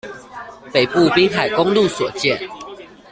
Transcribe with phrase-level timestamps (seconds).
[0.73, 2.35] 北部濱海公路所見